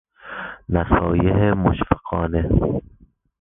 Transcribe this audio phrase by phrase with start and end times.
[0.69, 2.49] نصایح مشفقانه